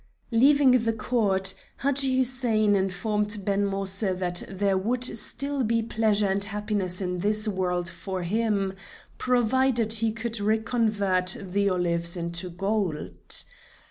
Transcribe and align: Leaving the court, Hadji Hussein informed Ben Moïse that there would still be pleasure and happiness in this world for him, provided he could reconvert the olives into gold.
Leaving 0.31 0.71
the 0.71 0.93
court, 0.93 1.53
Hadji 1.77 2.17
Hussein 2.17 2.75
informed 2.75 3.45
Ben 3.45 3.63
Moïse 3.63 4.17
that 4.17 4.41
there 4.49 4.75
would 4.75 5.03
still 5.15 5.63
be 5.63 5.83
pleasure 5.83 6.25
and 6.25 6.43
happiness 6.43 7.01
in 7.01 7.19
this 7.19 7.47
world 7.47 7.87
for 7.87 8.23
him, 8.23 8.73
provided 9.19 9.93
he 9.93 10.11
could 10.11 10.39
reconvert 10.39 11.37
the 11.39 11.69
olives 11.69 12.17
into 12.17 12.49
gold. 12.49 13.43